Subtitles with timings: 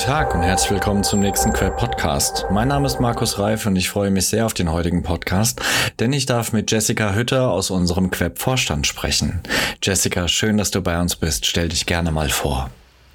[0.00, 2.46] Tag und herzlich willkommen zum nächsten Quer Podcast.
[2.50, 5.60] Mein Name ist Markus Reif und ich freue mich sehr auf den heutigen Podcast,
[6.00, 9.42] denn ich darf mit Jessica Hütter aus unserem Queb Vorstand sprechen.
[9.82, 11.44] Jessica, schön, dass du bei uns bist.
[11.44, 12.70] Stell dich gerne mal vor.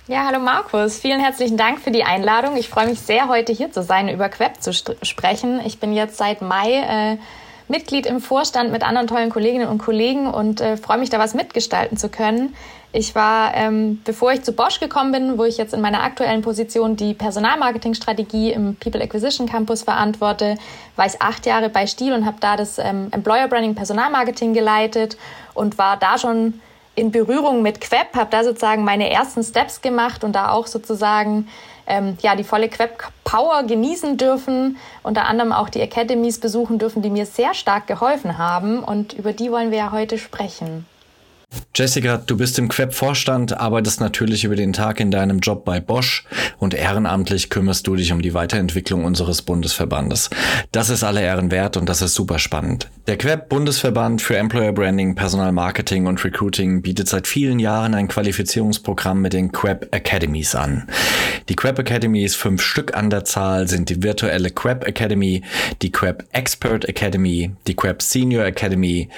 [0.08, 1.00] Ja, hallo Markus.
[1.00, 2.56] Vielen herzlichen Dank für die Einladung.
[2.56, 5.62] Ich freue mich sehr, heute hier zu sein, über Queb zu sprechen.
[5.66, 7.18] Ich bin jetzt seit Mai äh,
[7.68, 11.34] Mitglied im Vorstand mit anderen tollen Kolleginnen und Kollegen und äh, freue mich, da was
[11.34, 12.56] mitgestalten zu können.
[12.92, 16.42] Ich war, ähm, bevor ich zu Bosch gekommen bin, wo ich jetzt in meiner aktuellen
[16.42, 20.58] Position die Personalmarketingstrategie im People Acquisition Campus verantworte,
[20.96, 25.18] war ich acht Jahre bei Stiel und habe da das ähm, Employer Branding Personalmarketing geleitet
[25.54, 26.62] und war da schon
[26.96, 31.50] in Berührung mit Queb, habe da sozusagen meine ersten Steps gemacht und da auch sozusagen
[31.88, 37.10] ähm, ja, die volle Queb-Power genießen dürfen, unter anderem auch die Academies besuchen dürfen, die
[37.10, 38.80] mir sehr stark geholfen haben.
[38.84, 40.86] Und über die wollen wir ja heute sprechen.
[41.76, 46.24] Jessica, du bist im Queb-Vorstand, arbeitest natürlich über den Tag in deinem Job bei Bosch
[46.58, 50.30] und ehrenamtlich kümmerst du dich um die Weiterentwicklung unseres Bundesverbandes.
[50.72, 52.90] Das ist alle Ehren wert und das ist super spannend.
[53.08, 58.08] Der Queb Bundesverband für Employer Branding, Personal Marketing und Recruiting bietet seit vielen Jahren ein
[58.08, 60.88] Qualifizierungsprogramm mit den Queb Academies an.
[61.50, 65.44] Die Queb Academies, fünf Stück an der Zahl, sind die virtuelle Queb Academy,
[65.82, 69.10] die Queb Expert Academy, die Queb Senior Academy,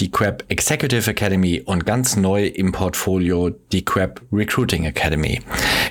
[0.00, 5.42] die Queb Executive Academy und ganz neu im Portfolio die Crab Recruiting Academy.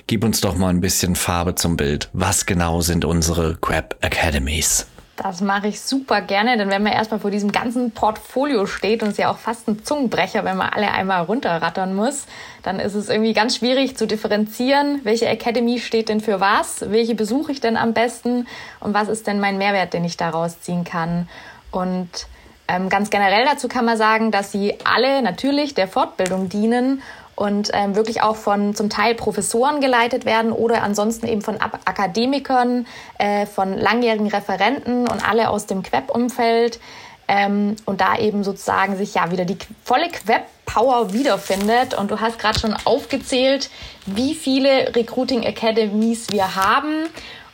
[0.08, 2.10] Gib uns doch mal ein bisschen Farbe zum Bild.
[2.14, 4.88] Was genau sind unsere Crab Academies?
[5.16, 9.10] Das mache ich super gerne, denn wenn man erstmal vor diesem ganzen Portfolio steht und
[9.10, 12.26] es ja auch fast ein Zungenbrecher, wenn man alle einmal runterrattern muss,
[12.64, 17.16] dann ist es irgendwie ganz schwierig zu differenzieren, welche Academy steht denn für was, welche
[17.16, 18.48] besuche ich denn am besten
[18.80, 21.28] und was ist denn mein Mehrwert, den ich daraus ziehen kann.
[21.70, 22.28] Und
[22.70, 27.02] ähm, ganz generell dazu kann man sagen, dass sie alle natürlich der Fortbildung dienen
[27.36, 31.80] und ähm, wirklich auch von zum Teil Professoren geleitet werden oder ansonsten eben von Ab
[31.86, 32.86] Akademikern,
[33.18, 36.80] äh, von langjährigen Referenten und alle aus dem Queb-Umfeld.
[37.28, 41.94] Ähm, und da eben sozusagen sich ja wieder die volle Queb-Power wiederfindet.
[41.94, 43.70] Und du hast gerade schon aufgezählt,
[44.06, 47.08] wie viele Recruiting Academies wir haben.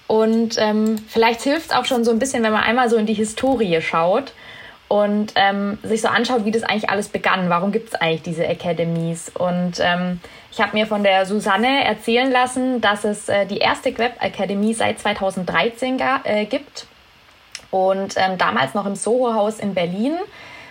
[0.08, 3.06] Und ähm, vielleicht hilft es auch schon so ein bisschen, wenn man einmal so in
[3.06, 4.34] die Historie schaut
[4.96, 7.50] und ähm, sich so anschaut, wie das eigentlich alles begann.
[7.50, 9.30] Warum gibt es eigentlich diese Academies?
[9.38, 10.22] Und ähm,
[10.54, 14.74] ich habe mir von der Susanne erzählen lassen, dass es äh, die erste Web Academy
[14.74, 16.88] seit 2013 äh, gibt
[17.72, 20.14] und ähm, damals noch im Soho-Haus in Berlin.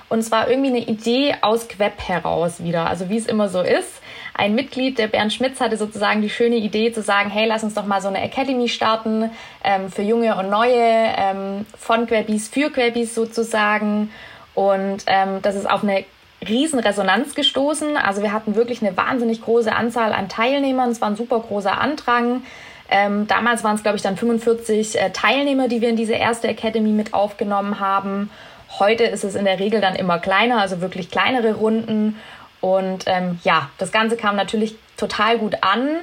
[0.09, 3.61] Und es war irgendwie eine Idee aus Queb heraus wieder, also wie es immer so
[3.61, 4.01] ist
[4.35, 7.75] ein Mitglied, der Bernd Schmitz, hatte sozusagen die schöne Idee zu sagen, hey, lass uns
[7.75, 9.31] doch mal so eine Academy starten
[9.63, 10.75] ähm, für junge und neue,
[11.17, 14.11] ähm, von Querbis für Querbis sozusagen.
[14.55, 16.05] Und ähm, das ist auf eine
[16.47, 17.97] riesen Resonanz gestoßen.
[17.97, 20.91] Also wir hatten wirklich eine wahnsinnig große Anzahl an Teilnehmern.
[20.91, 22.43] Es war ein super großer Andrang.
[22.91, 26.49] Ähm, damals waren es, glaube ich, dann 45 äh, Teilnehmer, die wir in diese erste
[26.49, 28.31] Academy mit aufgenommen haben.
[28.79, 32.21] Heute ist es in der Regel dann immer kleiner, also wirklich kleinere Runden.
[32.65, 35.97] Und ähm, ja, das Ganze kam natürlich total gut an.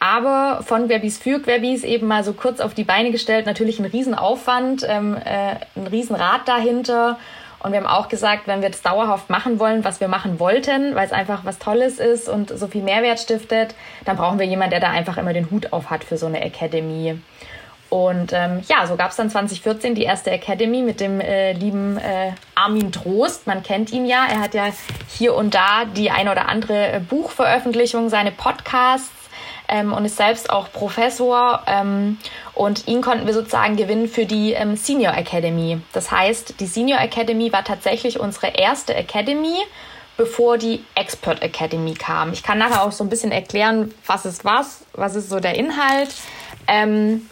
[0.00, 3.84] Aber von Querbis für Querbis eben mal so kurz auf die Beine gestellt, natürlich ein
[3.84, 7.18] Riesenaufwand, ähm, äh, ein Riesenrad dahinter.
[7.58, 10.94] Und wir haben auch gesagt, wenn wir das dauerhaft machen wollen, was wir machen wollten,
[10.94, 13.74] weil es einfach was Tolles ist und so viel Mehrwert stiftet,
[14.06, 16.40] dann brauchen wir jemanden, der da einfach immer den Hut auf hat für so eine
[16.40, 17.18] Academy.
[17.88, 21.96] Und ähm, ja, so gab es dann 2014 die erste Academy mit dem äh, lieben
[21.98, 23.46] äh, Armin Trost.
[23.46, 24.26] Man kennt ihn ja.
[24.28, 24.66] Er hat ja
[25.08, 29.10] hier und da die ein oder andere äh, Buchveröffentlichung, seine Podcasts
[29.68, 31.62] ähm, und ist selbst auch Professor.
[31.66, 32.18] Ähm,
[32.54, 35.80] und ihn konnten wir sozusagen gewinnen für die ähm, Senior Academy.
[35.92, 39.56] Das heißt, die Senior Academy war tatsächlich unsere erste Academy
[40.16, 42.32] bevor die Expert Academy kam.
[42.32, 45.56] Ich kann nachher auch so ein bisschen erklären, was ist was, was ist so der
[45.56, 46.08] Inhalt.
[46.66, 47.28] Ähm,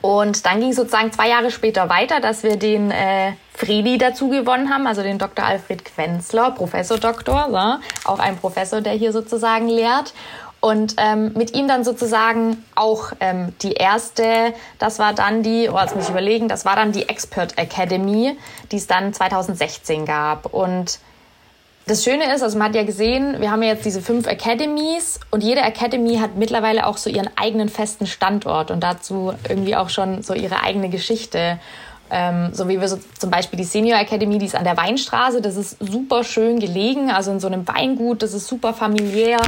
[0.00, 4.72] und dann ging sozusagen zwei Jahre später weiter, dass wir den äh, Fredi dazu gewonnen
[4.72, 5.44] haben, also den Dr.
[5.44, 10.14] Alfred Quenzler, Professor Doktor, so, auch ein Professor, der hier sozusagen lehrt.
[10.60, 15.78] Und ähm, mit ihm dann sozusagen auch ähm, die erste, das war dann die, oh,
[15.78, 18.36] jetzt muss ich überlegen, das war dann die Expert Academy,
[18.72, 20.52] die es dann 2016 gab.
[20.52, 20.98] Und
[21.88, 25.20] das Schöne ist, also man hat ja gesehen, wir haben ja jetzt diese fünf Academies
[25.30, 29.88] und jede Academy hat mittlerweile auch so ihren eigenen festen Standort und dazu irgendwie auch
[29.88, 31.58] schon so ihre eigene Geschichte.
[32.10, 35.40] Ähm, so wie wir so zum Beispiel die Senior Academy, die ist an der Weinstraße,
[35.42, 39.38] das ist super schön gelegen, also in so einem Weingut, das ist super familiär.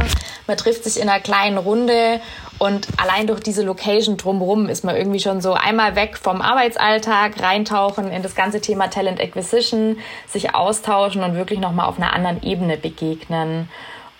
[0.46, 2.20] Man trifft sich in einer kleinen Runde
[2.58, 7.42] und allein durch diese Location drumherum ist man irgendwie schon so einmal weg vom Arbeitsalltag,
[7.42, 9.96] reintauchen in das ganze Thema Talent Acquisition,
[10.28, 13.68] sich austauschen und wirklich nochmal auf einer anderen Ebene begegnen.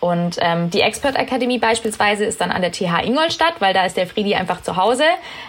[0.00, 3.98] Und ähm, die Expert Academy beispielsweise ist dann an der TH Ingolstadt, weil da ist
[3.98, 5.04] der Friedi einfach zu Hause,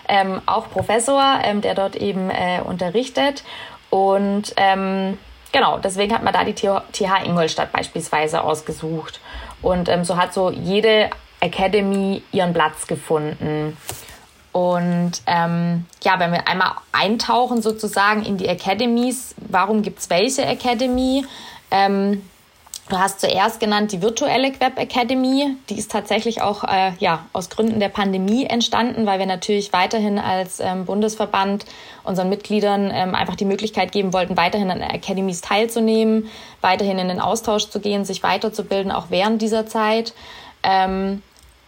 [0.10, 3.44] ähm, auch Professor, ähm, der dort eben äh, unterrichtet.
[3.90, 5.18] Und ähm,
[5.54, 9.22] genau, deswegen hat man da die TH Ingolstadt beispielsweise ausgesucht.
[9.62, 11.10] Und ähm, so hat so jede
[11.40, 13.78] Academy ihren Platz gefunden.
[14.52, 21.26] Und ähm, ja, wenn wir einmal eintauchen sozusagen in die Academies, warum gibt's welche Academy?
[21.72, 22.22] Ähm,
[22.92, 25.56] Du hast zuerst genannt die virtuelle Web Academy.
[25.70, 30.20] Die ist tatsächlich auch äh, ja, aus Gründen der Pandemie entstanden, weil wir natürlich weiterhin
[30.20, 31.64] als ähm, Bundesverband
[32.04, 36.28] unseren Mitgliedern ähm, einfach die Möglichkeit geben wollten, weiterhin an Academies teilzunehmen,
[36.60, 40.14] weiterhin in den Austausch zu gehen, sich weiterzubilden, auch während dieser Zeit.
[40.62, 41.22] Ähm,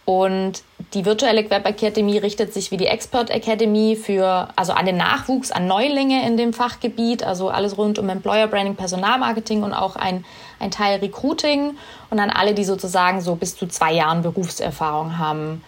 [0.04, 0.62] und
[0.92, 5.50] die virtuelle Web Academy richtet sich wie die Expert Academy für, also an den Nachwuchs,
[5.50, 10.26] an Neulinge in dem Fachgebiet, also alles rund um Employer Branding, Personalmarketing und auch ein,
[10.58, 11.76] ein Teil Recruiting
[12.10, 15.62] und an alle, die sozusagen so bis zu zwei Jahren Berufserfahrung haben.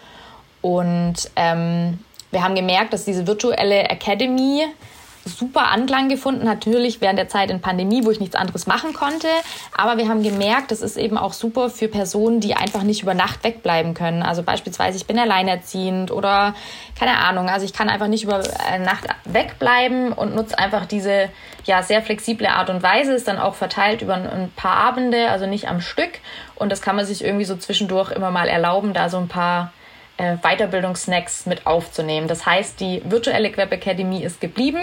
[0.62, 1.98] Und ähm,
[2.30, 4.66] wir haben gemerkt, dass diese virtuelle Academy
[5.26, 9.28] super Anklang gefunden, natürlich während der Zeit in Pandemie, wo ich nichts anderes machen konnte.
[9.76, 13.14] Aber wir haben gemerkt, das ist eben auch super für Personen, die einfach nicht über
[13.14, 14.22] Nacht wegbleiben können.
[14.22, 16.54] Also beispielsweise, ich bin alleinerziehend oder
[16.98, 17.48] keine Ahnung.
[17.48, 18.42] Also ich kann einfach nicht über
[18.84, 21.28] Nacht wegbleiben und nutze einfach diese
[21.64, 23.12] ja sehr flexible Art und Weise.
[23.12, 26.20] Ist dann auch verteilt über ein paar Abende, also nicht am Stück.
[26.54, 29.72] Und das kann man sich irgendwie so zwischendurch immer mal erlauben, da so ein paar
[30.16, 32.28] äh, Weiterbildungssnacks mit aufzunehmen.
[32.28, 34.82] Das heißt, die virtuelle Web Academy ist geblieben.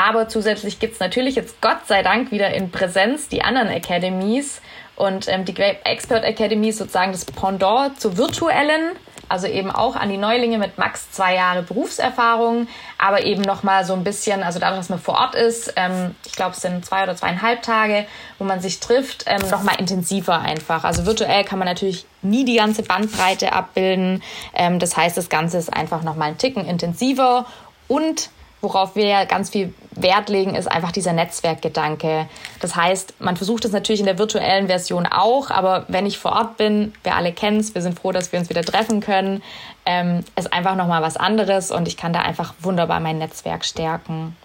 [0.00, 4.62] Aber zusätzlich gibt es natürlich jetzt Gott sei Dank wieder in Präsenz die anderen Academies.
[4.96, 8.92] Und ähm, die Grape Expert Academy ist sozusagen das Pendant zur virtuellen,
[9.28, 12.66] also eben auch an die Neulinge mit max zwei Jahre Berufserfahrung,
[12.96, 16.32] aber eben nochmal so ein bisschen, also dadurch, dass man vor Ort ist, ähm, ich
[16.32, 18.06] glaube, es sind zwei oder zweieinhalb Tage,
[18.38, 20.84] wo man sich trifft, ähm, nochmal intensiver einfach.
[20.84, 24.22] Also virtuell kann man natürlich nie die ganze Bandbreite abbilden.
[24.54, 27.44] Ähm, das heißt, das Ganze ist einfach nochmal ein Ticken intensiver
[27.86, 28.30] und
[28.60, 32.26] worauf wir ja ganz viel Wert legen, ist einfach dieser Netzwerkgedanke.
[32.60, 36.32] Das heißt, man versucht es natürlich in der virtuellen Version auch, aber wenn ich vor
[36.32, 39.42] Ort bin, wir alle kennen es, wir sind froh, dass wir uns wieder treffen können,
[39.86, 44.36] ähm, ist einfach nochmal was anderes und ich kann da einfach wunderbar mein Netzwerk stärken.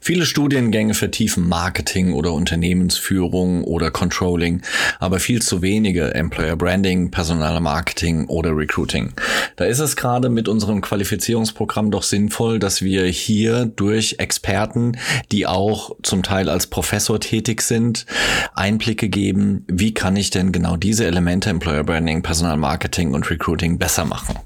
[0.00, 4.62] Viele Studiengänge vertiefen Marketing oder Unternehmensführung oder Controlling,
[4.98, 9.12] aber viel zu wenige Employer Branding, Personalmarketing oder Recruiting.
[9.56, 14.96] Da ist es gerade mit unserem Qualifizierungsprogramm doch sinnvoll, dass wir hier durch Experten,
[15.32, 18.06] die auch zum Teil als Professor tätig sind,
[18.54, 24.04] Einblicke geben, wie kann ich denn genau diese Elemente Employer Branding, Personalmarketing und Recruiting besser
[24.04, 24.38] machen.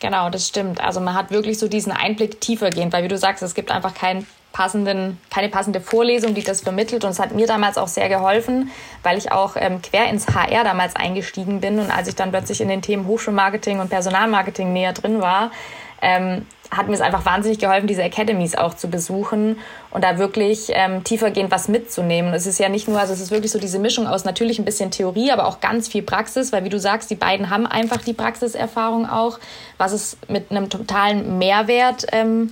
[0.00, 0.82] Genau, das stimmt.
[0.82, 3.94] Also man hat wirklich so diesen Einblick tiefergehend, weil wie du sagst, es gibt einfach
[3.94, 7.04] keinen passenden, keine passende Vorlesung, die das vermittelt.
[7.04, 8.70] Und es hat mir damals auch sehr geholfen,
[9.02, 11.78] weil ich auch ähm, quer ins HR damals eingestiegen bin.
[11.78, 15.50] Und als ich dann plötzlich in den Themen Hochschulmarketing und Personalmarketing näher drin war,
[16.00, 19.58] ähm, hat mir es einfach wahnsinnig geholfen, diese Academies auch zu besuchen
[19.90, 22.32] und da wirklich ähm, tiefergehend was mitzunehmen.
[22.34, 24.64] es ist ja nicht nur, also es ist wirklich so diese Mischung aus natürlich ein
[24.64, 28.02] bisschen Theorie, aber auch ganz viel Praxis, weil wie du sagst, die beiden haben einfach
[28.02, 29.38] die Praxiserfahrung auch,
[29.78, 32.50] was es mit einem totalen Mehrwert ähm,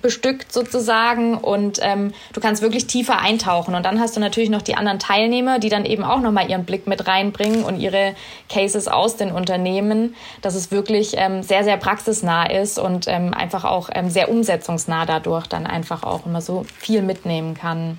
[0.00, 4.62] bestückt sozusagen und ähm, du kannst wirklich tiefer eintauchen und dann hast du natürlich noch
[4.62, 8.14] die anderen Teilnehmer, die dann eben auch nochmal ihren Blick mit reinbringen und ihre
[8.48, 13.64] Cases aus den Unternehmen, dass es wirklich ähm, sehr, sehr praxisnah ist und ähm, einfach
[13.64, 17.98] auch ähm, sehr umsetzungsnah dadurch dann einfach auch immer so viel mitnehmen kann.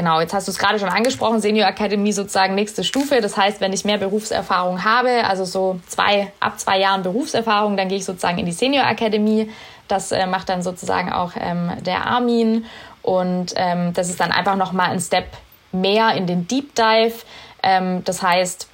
[0.00, 3.20] Genau, jetzt hast du es gerade schon angesprochen, Senior Academy sozusagen nächste Stufe.
[3.20, 7.88] Das heißt, wenn ich mehr Berufserfahrung habe, also so zwei, ab zwei Jahren Berufserfahrung, dann
[7.88, 9.50] gehe ich sozusagen in die Senior Academy.
[9.88, 12.64] Das äh, macht dann sozusagen auch ähm, der Armin.
[13.02, 15.26] Und ähm, das ist dann einfach nochmal ein Step
[15.70, 17.16] mehr in den Deep Dive.
[17.62, 18.68] Ähm, das heißt,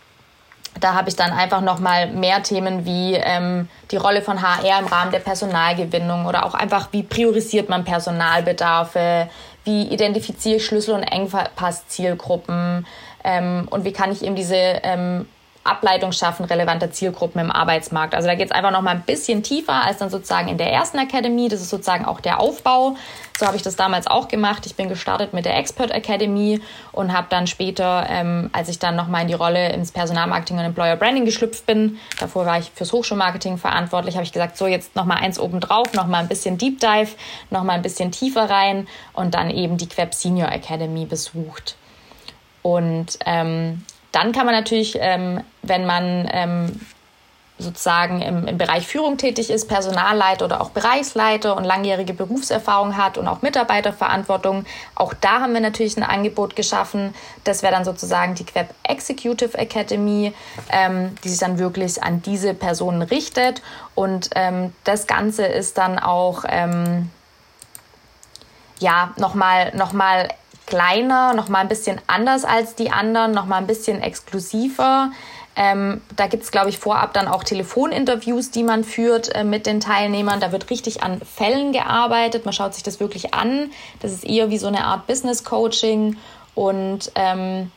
[0.78, 4.86] da habe ich dann einfach nochmal mehr Themen wie ähm, die Rolle von HR im
[4.86, 9.28] Rahmen der Personalgewinnung oder auch einfach, wie priorisiert man Personalbedarfe,
[9.66, 12.86] wie identifiziere ich Schlüssel- und Engpasszielgruppen
[13.24, 15.26] ähm, und wie kann ich eben diese ähm,
[15.68, 18.14] Ableitung schaffen relevanter Zielgruppen im Arbeitsmarkt.
[18.14, 20.72] Also da geht es einfach noch mal ein bisschen tiefer als dann sozusagen in der
[20.72, 21.48] ersten Academy.
[21.48, 22.96] Das ist sozusagen auch der Aufbau.
[23.38, 24.64] So habe ich das damals auch gemacht.
[24.66, 26.60] Ich bin gestartet mit der Expert Academy
[26.92, 30.58] und habe dann später, ähm, als ich dann noch mal in die Rolle ins Personalmarketing
[30.58, 34.66] und Employer Branding geschlüpft bin, davor war ich fürs Hochschulmarketing verantwortlich, habe ich gesagt, so
[34.66, 37.10] jetzt noch mal eins oben drauf, noch mal ein bisschen Deep Dive,
[37.50, 41.76] noch mal ein bisschen tiefer rein und dann eben die Queb Senior Academy besucht.
[42.62, 43.84] Und ähm,
[44.16, 46.80] dann kann man natürlich, ähm, wenn man ähm,
[47.58, 53.18] sozusagen im, im Bereich Führung tätig ist, Personalleiter oder auch Bereichsleiter und langjährige Berufserfahrung hat
[53.18, 54.64] und auch Mitarbeiterverantwortung.
[54.94, 57.14] Auch da haben wir natürlich ein Angebot geschaffen.
[57.44, 60.32] Das wäre dann sozusagen die Queb Executive Academy,
[60.70, 63.60] ähm, die sich dann wirklich an diese Personen richtet.
[63.94, 67.10] Und ähm, das Ganze ist dann auch ähm,
[68.78, 70.28] ja nochmal noch mal
[70.66, 75.10] kleiner, nochmal ein bisschen anders als die anderen, nochmal ein bisschen exklusiver.
[75.58, 79.64] Ähm, da gibt es, glaube ich, vorab dann auch Telefoninterviews, die man führt äh, mit
[79.64, 80.38] den Teilnehmern.
[80.38, 82.44] Da wird richtig an Fällen gearbeitet.
[82.44, 83.70] Man schaut sich das wirklich an.
[84.00, 86.18] Das ist eher wie so eine Art Business Coaching
[86.54, 87.70] und ähm,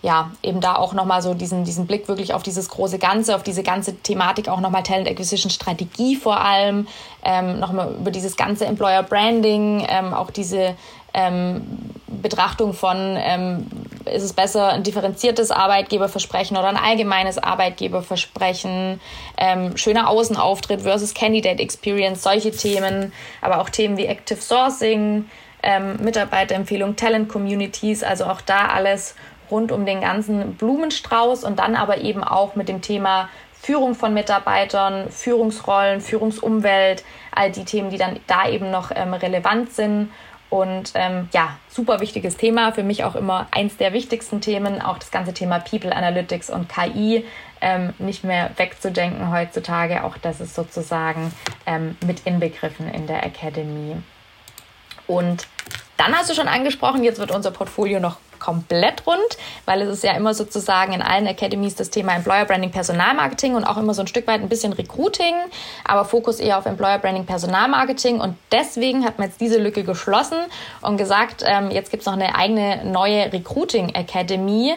[0.00, 3.42] ja, eben da auch nochmal so diesen, diesen Blick wirklich auf dieses große Ganze, auf
[3.42, 6.86] diese ganze Thematik, auch nochmal Talent Acquisition Strategie vor allem,
[7.24, 10.76] ähm, nochmal über dieses ganze Employer Branding, ähm, auch diese
[11.14, 11.62] ähm,
[12.06, 13.66] Betrachtung von, ähm,
[14.04, 19.00] ist es besser ein differenziertes Arbeitgeberversprechen oder ein allgemeines Arbeitgeberversprechen,
[19.36, 25.26] ähm, schöner Außenauftritt versus Candidate Experience, solche Themen, aber auch Themen wie Active Sourcing,
[25.62, 29.14] ähm, Mitarbeiterempfehlung, Talent Communities, also auch da alles
[29.50, 33.28] rund um den ganzen Blumenstrauß und dann aber eben auch mit dem Thema
[33.60, 37.02] Führung von Mitarbeitern, Führungsrollen, Führungsumwelt,
[37.34, 40.10] all die Themen, die dann da eben noch ähm, relevant sind
[40.50, 44.98] und ähm, ja, super wichtiges Thema, für mich auch immer eins der wichtigsten Themen, auch
[44.98, 47.24] das ganze Thema People Analytics und KI
[47.60, 50.04] ähm, nicht mehr wegzudenken heutzutage.
[50.04, 51.32] Auch das ist sozusagen
[51.66, 53.96] ähm, mit inbegriffen in der Academy.
[55.06, 55.46] Und
[55.96, 59.18] dann hast du schon angesprochen, jetzt wird unser Portfolio noch komplett rund,
[59.64, 63.64] weil es ist ja immer sozusagen in allen Academies das Thema Employer Branding, Personalmarketing und
[63.64, 65.34] auch immer so ein Stück weit ein bisschen Recruiting,
[65.84, 70.38] aber Fokus eher auf Employer Branding, Personalmarketing und deswegen hat man jetzt diese Lücke geschlossen
[70.82, 74.74] und gesagt, ähm, jetzt gibt es noch eine eigene neue Recruiting Academy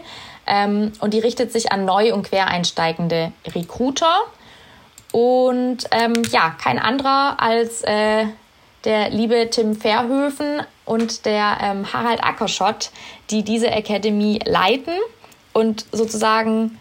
[0.48, 4.22] ähm, und die richtet sich an neu und quer einsteigende Recruiter
[5.12, 8.26] und ähm, ja, kein anderer als äh,
[8.84, 12.92] der liebe Tim Verhöfen und der ähm, Harald Ackerschott,
[13.30, 14.94] die diese Academy leiten
[15.54, 16.78] und sozusagen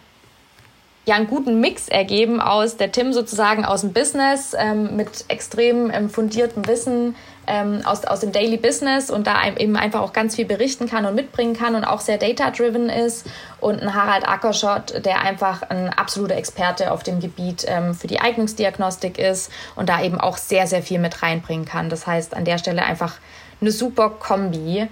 [1.07, 5.91] ja einen guten Mix ergeben aus der Tim sozusagen aus dem Business ähm, mit extrem
[5.91, 7.17] ähm, fundiertem Wissen
[7.51, 11.05] ähm, aus, aus dem Daily Business und da eben einfach auch ganz viel berichten kann
[11.05, 13.27] und mitbringen kann und auch sehr data-driven ist
[13.59, 18.21] und ein Harald Ackerschott, der einfach ein absoluter Experte auf dem Gebiet ähm, für die
[18.21, 21.91] Eignungsdiagnostik ist und da eben auch sehr, sehr viel mit reinbringen kann.
[21.91, 23.15] Das heißt, an der Stelle einfach
[23.61, 24.87] eine super Kombi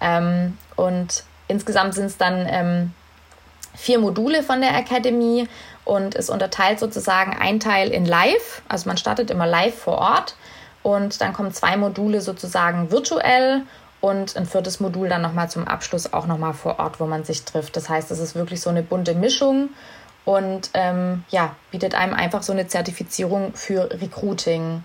[0.00, 2.92] ähm, und insgesamt sind es dann ähm,
[3.74, 5.48] vier Module von der Academy
[5.84, 8.62] und es unterteilt sozusagen ein Teil in Live.
[8.68, 10.36] Also man startet immer live vor Ort
[10.84, 13.62] und dann kommen zwei Module sozusagen virtuell
[14.00, 17.44] und ein viertes Modul dann nochmal zum Abschluss auch nochmal vor Ort, wo man sich
[17.44, 17.74] trifft.
[17.76, 19.70] Das heißt, es ist wirklich so eine bunte Mischung
[20.26, 24.84] und ähm, ja, bietet einem einfach so eine Zertifizierung für Recruiting.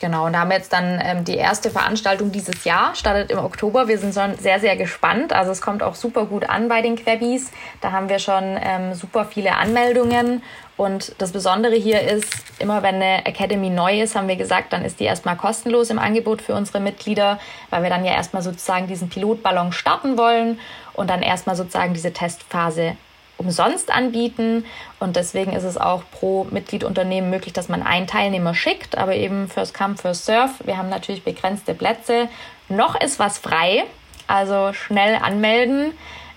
[0.00, 3.38] Genau, und da haben wir jetzt dann ähm, die erste Veranstaltung dieses Jahr, startet im
[3.38, 3.88] Oktober.
[3.88, 5.32] Wir sind schon sehr, sehr gespannt.
[5.32, 7.50] Also es kommt auch super gut an bei den Quebis.
[7.80, 10.42] Da haben wir schon ähm, super viele Anmeldungen.
[10.76, 14.84] Und das Besondere hier ist, immer wenn eine Academy neu ist, haben wir gesagt, dann
[14.84, 17.38] ist die erstmal kostenlos im Angebot für unsere Mitglieder,
[17.70, 20.60] weil wir dann ja erstmal sozusagen diesen Pilotballon starten wollen
[20.92, 22.96] und dann erstmal sozusagen diese Testphase
[23.38, 24.64] umsonst anbieten.
[25.00, 29.48] Und deswegen ist es auch pro Mitgliedunternehmen möglich, dass man einen Teilnehmer schickt, aber eben
[29.48, 30.52] First Come, First Serve.
[30.64, 32.28] Wir haben natürlich begrenzte Plätze.
[32.68, 33.84] Noch ist was frei,
[34.26, 35.92] also schnell anmelden.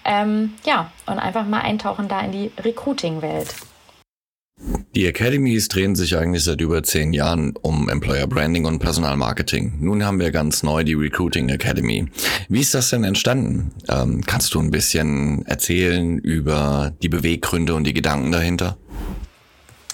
[0.06, 3.54] Ähm, ja, und einfach mal eintauchen da in die Recruiting-Welt.
[4.96, 9.78] Die Academies drehen sich eigentlich seit über zehn Jahren um Employer Branding und Personalmarketing.
[9.80, 12.08] Nun haben wir ganz neu die Recruiting Academy.
[12.50, 13.72] Wie ist das denn entstanden?
[13.88, 18.78] Ähm, kannst du ein bisschen erzählen über die Beweggründe und die Gedanken dahinter?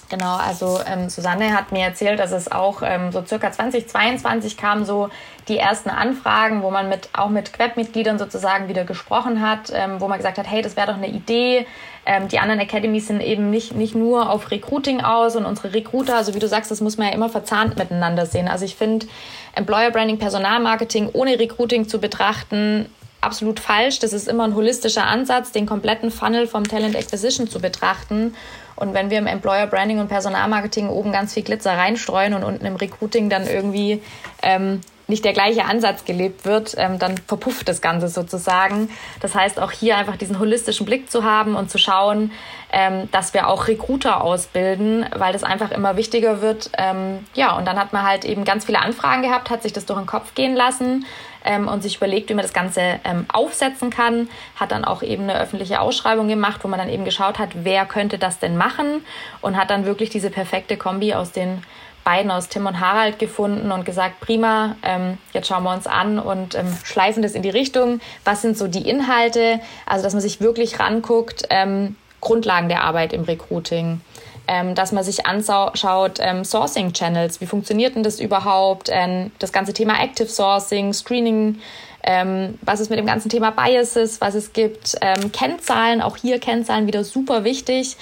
[0.09, 4.85] Genau, also ähm, Susanne hat mir erzählt, dass es auch ähm, so circa 2022 kamen
[4.85, 5.09] so
[5.47, 10.07] die ersten Anfragen, wo man mit auch mit Webmitgliedern sozusagen wieder gesprochen hat, ähm, wo
[10.07, 11.65] man gesagt hat, hey, das wäre doch eine Idee.
[12.05, 16.17] Ähm, die anderen Academies sind eben nicht, nicht nur auf Recruiting aus und unsere Recruiter,
[16.17, 18.47] also wie du sagst, das muss man ja immer verzahnt miteinander sehen.
[18.47, 19.07] Also ich finde
[19.55, 22.87] Employer Branding, Personalmarketing ohne Recruiting zu betrachten,
[23.21, 23.99] absolut falsch.
[23.99, 28.35] Das ist immer ein holistischer Ansatz, den kompletten Funnel vom Talent Acquisition zu betrachten.
[28.75, 32.65] Und wenn wir im Employer Branding und Personalmarketing oben ganz viel Glitzer reinstreuen und unten
[32.65, 34.01] im Recruiting dann irgendwie
[34.43, 38.89] ähm, nicht der gleiche Ansatz gelebt wird, ähm, dann verpufft das Ganze sozusagen.
[39.21, 42.31] Das heißt, auch hier einfach diesen holistischen Blick zu haben und zu schauen,
[42.71, 46.71] ähm, dass wir auch Recruiter ausbilden, weil das einfach immer wichtiger wird.
[46.77, 49.85] Ähm, ja, und dann hat man halt eben ganz viele Anfragen gehabt, hat sich das
[49.85, 51.05] durch den Kopf gehen lassen
[51.45, 54.27] ähm, und sich überlegt, wie man das Ganze ähm, aufsetzen kann.
[54.55, 57.85] Hat dann auch eben eine öffentliche Ausschreibung gemacht, wo man dann eben geschaut hat, wer
[57.85, 59.05] könnte das denn machen
[59.41, 61.61] und hat dann wirklich diese perfekte Kombi aus den
[62.03, 66.19] beiden aus Tim und Harald gefunden und gesagt, prima, ähm, jetzt schauen wir uns an
[66.19, 67.99] und ähm, schleifen das in die Richtung.
[68.23, 69.59] Was sind so die Inhalte?
[69.85, 74.01] Also, dass man sich wirklich ranguckt, ähm, Grundlagen der Arbeit im Recruiting.
[74.47, 78.89] Ähm, dass man sich anschaut, ähm, Sourcing Channels, wie funktioniert denn das überhaupt?
[78.91, 81.59] Ähm, das ganze Thema Active Sourcing, Screening,
[82.05, 86.39] ähm, was ist mit dem ganzen Thema Biases, was es gibt, ähm, Kennzahlen, auch hier
[86.39, 87.97] Kennzahlen wieder super wichtig.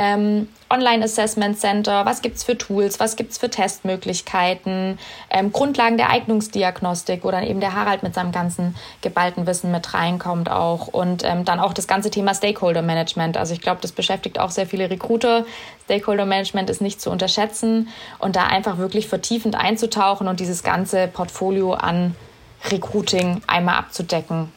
[0.00, 4.96] Ähm, Online Assessment Center, was gibt's für Tools, was gibt's für Testmöglichkeiten,
[5.28, 9.92] ähm, Grundlagen der Eignungsdiagnostik, wo dann eben der Harald mit seinem ganzen geballten Wissen mit
[9.92, 10.86] reinkommt auch.
[10.86, 13.36] Und ähm, dann auch das ganze Thema Stakeholder Management.
[13.36, 15.44] Also ich glaube, das beschäftigt auch sehr viele Recruiter.
[15.86, 17.88] Stakeholder Management ist nicht zu unterschätzen
[18.20, 22.14] und da einfach wirklich vertiefend einzutauchen und dieses ganze Portfolio an
[22.70, 24.52] Recruiting einmal abzudecken.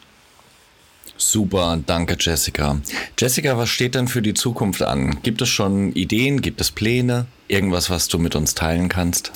[1.18, 2.78] Super, danke Jessica.
[3.18, 5.22] Jessica, was steht denn für die Zukunft an?
[5.22, 9.32] Gibt es schon Ideen, gibt es Pläne, irgendwas, was du mit uns teilen kannst?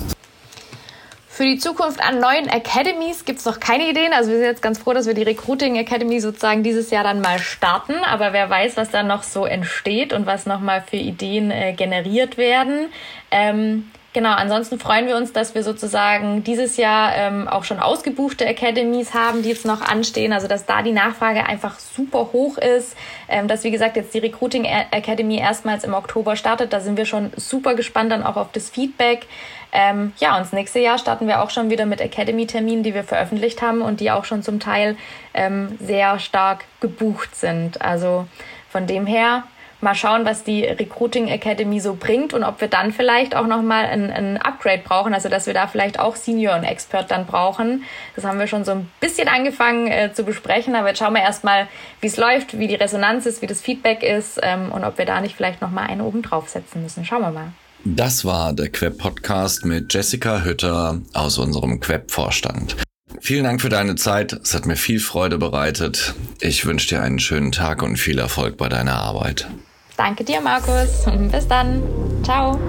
[1.36, 4.13] Für die Zukunft an neuen Academies gibt es noch keine Ideen.
[4.13, 7.19] Also wir sind jetzt ganz froh, dass wir die Recruiting Academy sozusagen dieses Jahr dann
[7.19, 7.95] mal starten.
[8.05, 12.38] Aber wer weiß, was da noch so entsteht und was nochmal für Ideen äh, generiert
[12.38, 12.88] werden.
[13.31, 18.48] Ähm, Genau, ansonsten freuen wir uns, dass wir sozusagen dieses Jahr ähm, auch schon ausgebuchte
[18.48, 20.31] Academies haben, die jetzt noch anstehen.
[20.31, 22.95] Also dass da die Nachfrage einfach super hoch ist.
[23.27, 26.72] Ähm, dass wie gesagt jetzt die Recruiting Academy erstmals im Oktober startet.
[26.72, 29.27] Da sind wir schon super gespannt dann auch auf das Feedback.
[29.74, 33.03] Ähm, ja, und das nächste Jahr starten wir auch schon wieder mit Academy-Terminen, die wir
[33.03, 34.95] veröffentlicht haben und die auch schon zum Teil
[35.34, 37.81] ähm, sehr stark gebucht sind.
[37.81, 38.27] Also
[38.69, 39.43] von dem her
[39.86, 43.86] mal schauen, was die Recruiting Academy so bringt und ob wir dann vielleicht auch nochmal
[43.86, 47.84] ein, ein Upgrade brauchen, also dass wir da vielleicht auch Senior und Expert dann brauchen.
[48.18, 51.22] Das haben wir schon so ein bisschen angefangen äh, zu besprechen, aber jetzt schauen wir
[51.22, 51.68] erstmal,
[52.01, 55.06] wie es läuft, wie die Resonanz ist, wie das Feedback ist ähm, und ob wir
[55.06, 57.06] da nicht vielleicht nochmal einen oben draufsetzen müssen.
[57.06, 57.54] Schauen wir mal.
[57.86, 62.75] Das war der Queb Podcast mit Jessica Hütter aus unserem Queb Vorstand.
[63.22, 64.34] Vielen Dank für deine Zeit.
[64.34, 66.15] Es hat mir viel Freude bereitet.
[66.41, 69.48] Ich wünsche dir einen schönen Tag und viel Erfolg bei deiner Arbeit.
[69.97, 71.05] Danke dir, Markus.
[71.31, 71.84] Bis dann.
[72.23, 72.60] Ciao.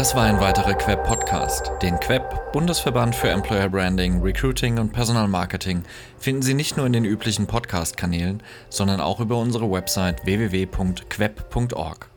[0.00, 1.72] Das war ein weiterer Queb Podcast.
[1.82, 2.22] Den Queb,
[2.52, 5.82] Bundesverband für Employer Branding, Recruiting und Personalmarketing,
[6.16, 12.08] finden Sie nicht nur in den üblichen Podcast-Kanälen, sondern auch über unsere Website www.queb.org.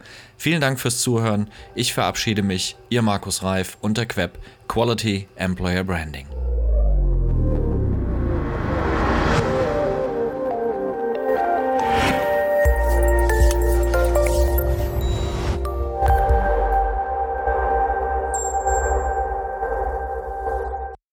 [0.43, 1.49] Vielen Dank fürs Zuhören.
[1.73, 6.27] Ich verabschiede mich, Ihr Markus Reif und der Queb Quality Employer Branding.